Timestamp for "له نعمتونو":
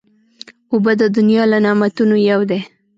1.51-2.15